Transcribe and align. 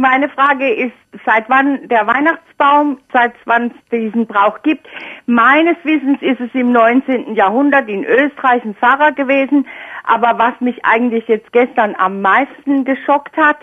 Meine 0.00 0.30
Frage 0.30 0.72
ist, 0.72 0.94
seit 1.26 1.50
wann 1.50 1.86
der 1.88 2.06
Weihnachtsbaum, 2.06 3.00
seit 3.12 3.34
wann 3.44 3.66
es 3.66 3.72
diesen 3.92 4.26
Brauch 4.26 4.62
gibt. 4.62 4.86
Meines 5.26 5.76
Wissens 5.84 6.22
ist 6.22 6.40
es 6.40 6.48
im 6.54 6.72
19. 6.72 7.34
Jahrhundert 7.34 7.86
in 7.86 8.04
Österreich 8.04 8.64
ein 8.64 8.74
Pfarrer 8.76 9.12
gewesen. 9.12 9.66
Aber 10.04 10.38
was 10.38 10.58
mich 10.60 10.82
eigentlich 10.86 11.28
jetzt 11.28 11.52
gestern 11.52 11.94
am 11.98 12.22
meisten 12.22 12.86
geschockt 12.86 13.36
hat, 13.36 13.58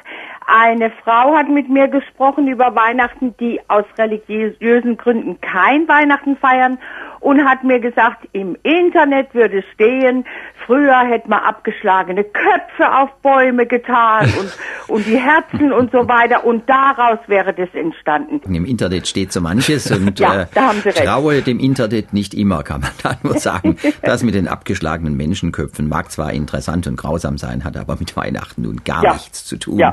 eine 0.46 0.92
Frau 1.04 1.36
hat 1.36 1.50
mit 1.50 1.70
mir 1.70 1.88
gesprochen 1.88 2.48
über 2.48 2.74
Weihnachten, 2.76 3.36
die 3.38 3.60
aus 3.68 3.84
religiösen 3.98 4.96
Gründen 4.96 5.42
kein 5.42 5.88
Weihnachten 5.88 6.38
feiern 6.38 6.78
und 7.20 7.44
hat 7.44 7.64
mir 7.64 7.80
gesagt, 7.80 8.28
im 8.32 8.56
Internet 8.64 9.34
würde 9.34 9.64
stehen, 9.74 10.26
früher 10.66 11.00
hätte 11.00 11.30
man 11.30 11.40
abgeschlagene 11.40 12.24
Köpfe 12.24 12.96
auf 12.96 13.10
Bäume 13.22 13.66
getan 13.66 14.26
und, 14.40 14.58
und 14.88 15.06
die 15.06 15.18
Herzen 15.18 15.74
und 15.74 15.92
so 15.92 16.08
weiter 16.08 16.46
und 16.46 16.68
daraus 16.68 17.20
wäre 17.28 17.54
das 17.54 17.70
entstanden. 17.74 18.42
Im 18.54 18.66
Internet 18.66 19.08
steht 19.08 19.32
so 19.32 19.42
manches 19.42 19.92
und 19.92 20.20
ja, 20.20 20.42
äh, 20.42 20.48
da 20.54 20.68
haben 20.70 20.82
Sie 20.82 20.90
recht. 20.90 21.04
traue 21.04 21.42
dem 21.42 21.60
Internet 21.60 22.14
nicht 22.14 22.34
immer, 22.34 22.64
kann 22.64 22.82
man 22.82 22.92
da 23.04 23.18
nur 23.24 23.40
sagen. 23.40 23.78
das 24.02 24.24
mit 24.24 24.36
den 24.36 24.48
abgeschlagenen 24.48 25.16
Menschenköpfen 25.16 25.88
mag 25.88 26.12
zwar 26.12 26.34
interessant 26.34 26.88
und 26.88 26.96
grausam 26.96 27.38
sein, 27.38 27.64
hat 27.64 27.78
aber 27.78 27.98
mit 28.00 28.16
Weihnachten 28.16 28.64
nun 28.64 28.82
gar 28.84 29.04
ja. 29.04 29.14
nichts 29.14 29.46
zu 29.46 29.58
tun. 29.58 29.80
Ja. 29.80 29.92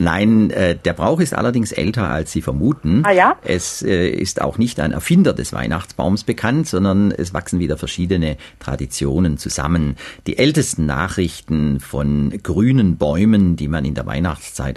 Nein, 0.00 0.50
äh, 0.50 0.76
der 0.76 0.92
Brauch 0.92 1.18
ist 1.18 1.34
allerdings 1.34 1.72
älter, 1.72 2.08
als 2.08 2.30
Sie 2.30 2.40
vermuten. 2.40 3.02
Ah, 3.04 3.10
ja? 3.10 3.36
Es 3.42 3.82
äh, 3.82 4.08
ist 4.08 4.40
auch 4.40 4.56
nicht 4.56 4.78
ein 4.78 4.92
Erfinder 4.92 5.32
des 5.32 5.52
Weihnachtsbaums 5.52 6.22
bekannt, 6.22 6.68
sondern 6.68 7.10
es 7.10 7.34
wachsen 7.34 7.58
wieder 7.58 7.76
verschiedene 7.76 8.36
Traditionen 8.60 9.38
zusammen. 9.38 9.96
Die 10.28 10.38
ältesten 10.38 10.86
Nachrichten 10.86 11.80
von 11.80 12.32
grünen 12.44 12.96
Bäumen, 12.96 13.56
die 13.56 13.66
man 13.66 13.84
in 13.84 13.94
der 13.94 14.06
Weihnachtszeit 14.06 14.17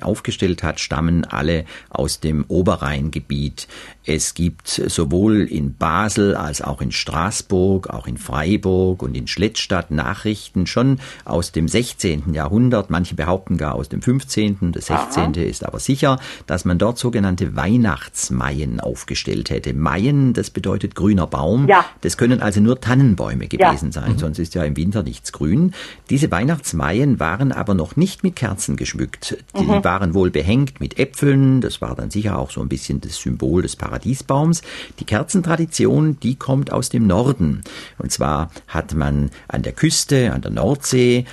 aufgestellt 0.04 0.63
hat, 0.63 0.80
stammen 0.80 1.26
alle 1.26 1.66
aus 1.90 2.20
dem 2.20 2.45
Oberrheingebiet. 2.48 3.68
Es 4.04 4.34
gibt 4.34 4.68
sowohl 4.68 5.41
in 5.41 5.76
Basel 5.76 6.35
als 6.35 6.62
auch 6.62 6.82
in 6.82 6.91
Straßburg, 6.91 7.90
auch 7.91 8.07
in 8.07 8.18
Freiburg 8.18 9.04
und 9.04 9.15
in 9.15 9.27
Schlettstadt 9.27 9.91
Nachrichten 9.91 10.65
schon 10.65 10.99
aus 11.24 11.52
dem 11.52 11.68
16. 11.68 12.34
Jahrhundert. 12.34 12.90
Manche 12.90 13.13
behaupten 13.13 13.57
gar 13.57 13.76
aus 13.76 13.90
dem 13.90 14.02
15. 14.02 14.71
Das 14.71 14.88
16. 14.88 15.24
Aha. 15.24 15.41
ist 15.41 15.63
aber 15.63 15.80
sicher, 15.80 16.20
dass 16.48 16.65
man 16.65 16.80
dort 16.80 16.98
sogenannte 16.98 17.55
Weihnachtsmaien 17.55 18.80
aufgestellt 18.80 19.52
hätte. 19.52 19.74
Maien, 19.74 20.34
das 20.34 20.49
bedeutet 20.49 20.96
grüner 20.96 21.27
Baum. 21.27 21.68
Ja. 21.68 21.85
Das 22.02 22.18
können 22.18 22.41
also 22.41 22.60
nur 22.60 22.82
Tannenbäume 22.82 23.48
gewesen 23.48 23.87
ja. 23.87 23.91
sein, 23.91 24.13
mhm. 24.13 24.20
sonst 24.20 24.40
ist 24.40 24.55
ja 24.55 24.63
im 24.63 24.76
Winter 24.77 25.04
nichts 25.04 25.32
grün. 25.32 25.74
Diese 26.10 26.32
Weihnachtsmaien 26.32 27.20
waren 27.20 27.52
aber 27.52 27.76
noch 27.76 27.96
nicht 27.96 28.24
mit 28.24 28.35
Kerzen 28.35 28.77
geschmückt. 28.77 29.30
Die 29.57 29.63
mhm. 29.63 29.84
waren 29.84 30.13
wohl 30.13 30.32
behängt 30.32 30.79
mit 30.79 30.99
Äpfeln. 30.99 31.62
Das 31.62 31.82
war 31.82 31.96
dann 31.96 32.12
sicher 32.12 32.37
auch 32.37 32.51
so 32.51 32.62
ein 32.62 32.70
bisschen 32.70 33.01
das 33.01 33.18
Symbol 33.18 33.62
des 33.62 33.76
Paradies. 33.76 33.91
Paradiesbaums. 33.91 34.62
Die 34.99 35.05
Kerzentradition, 35.05 36.20
die 36.21 36.35
kommt 36.35 36.71
aus 36.71 36.90
dem 36.90 37.07
Norden. 37.07 37.62
Und 37.98 38.12
zwar 38.12 38.52
hat 38.68 38.93
man 38.93 39.32
an 39.48 39.63
der 39.63 39.74
Küste, 39.74 40.34
an 40.34 40.41
der 40.41 40.52
Nordsee, 40.52 41.26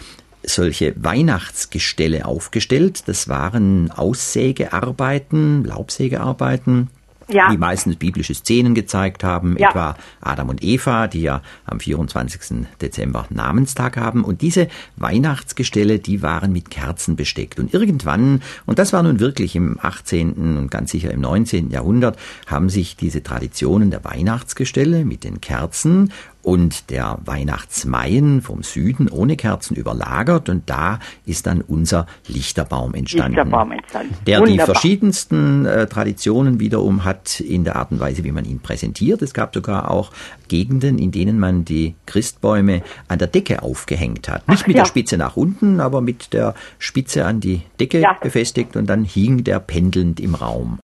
solche 0.45 0.95
Weihnachtsgestelle 0.97 2.25
aufgestellt. 2.25 3.05
Das 3.07 3.29
waren 3.29 3.91
Aussägearbeiten, 3.91 5.65
Laubsägearbeiten 5.65 6.89
ja. 7.29 7.51
die 7.51 7.59
meistens 7.59 7.97
biblische 7.97 8.35
Szenen 8.35 8.75
gezeigt 8.75 9.25
haben, 9.25 9.57
ja. 9.59 9.69
etwa 9.69 9.97
Adam 10.21 10.49
und 10.49 10.63
Eva, 10.63 11.07
die 11.07 11.23
ja 11.23 11.43
am 11.65 11.81
24. 11.81 12.67
Dezember 12.81 13.27
Namenstag 13.31 13.97
haben. 13.97 14.25
Und 14.25 14.43
diese 14.43 14.69
Weihnachtsgestelle, 14.97 15.99
die 15.99 16.23
waren 16.23 16.53
mit 16.53 16.71
Kerzen 16.71 17.17
besteckt. 17.17 17.59
Und 17.59 17.75
irgendwann, 17.75 18.43
und 18.67 18.79
das 18.79 18.93
war 18.93 19.03
nun 19.03 19.21
wirklich 19.21 19.57
im 19.57 19.79
18. 19.81 20.33
und 20.59 20.71
ganz 20.71 20.91
sicher 20.91 21.11
im 21.11 21.21
19. 21.21 21.71
Jahrhundert, 21.71 22.19
haben 22.47 22.69
sich 22.69 22.97
diese 22.97 23.23
Traditionen 23.23 23.91
der 23.91 24.05
Weihnachtsgestelle 24.05 25.05
mit 25.05 25.25
den 25.25 25.41
Kerzen 25.41 26.13
und 26.43 26.91
der 26.91 27.19
Weihnachtsmaien 27.25 28.43
vom 28.43 28.63
Süden 28.63 29.09
ohne 29.09 29.37
Kerzen 29.37 29.77
überlagert 29.77 30.49
und 30.49 30.71
da 30.71 30.99
ist 31.27 31.47
dann 31.47 31.61
unser 31.61 32.07
Lichterbaum 32.27 32.95
entstanden. 32.95 33.37
Lichterbaum 33.37 33.73
entstanden. 33.73 34.15
Der 34.27 34.41
Wunderbar. 34.41 34.67
die 34.67 34.73
verschiedensten 34.73 35.67
äh, 35.67 35.87
Traditionen 35.87 36.61
wiederum 36.61 37.05
hat 37.05 37.41
in 37.41 37.65
der 37.65 37.77
Art 37.77 37.91
und 37.91 38.01
Weise, 38.01 38.25
wie 38.25 38.33
man 38.33 38.45
ihn 38.45 38.61
präsentiert. 38.61 39.23
Es 39.23 39.35
gab 39.35 39.55
sogar 39.55 39.91
auch 39.91 40.13
Gegenden, 40.49 40.99
in 40.99 41.11
denen 41.11 41.39
man 41.39 41.65
die 41.65 41.95
Christbäume 42.07 42.83
an 43.09 43.19
der 43.19 43.29
Decke 43.29 43.63
aufgehängt 43.63 44.29
hat. 44.29 44.49
Nicht 44.49 44.63
Ach, 44.63 44.67
mit 44.67 44.77
ja. 44.77 44.83
der 44.83 44.89
Spitze 44.89 45.19
nach 45.19 45.37
unten, 45.37 45.81
aber 45.81 46.01
mit 46.01 46.33
der 46.33 46.55
Spitze 46.79 47.27
an 47.27 47.41
die 47.41 47.63
Decke 47.81 48.01
ja. 48.01 48.17
befestigt 48.21 48.77
und 48.77 48.87
dann 48.87 49.05
hing 49.05 49.45
der 49.45 49.61
pendelnd 49.61 50.21
im 50.21 50.35
Raum. 50.35 50.77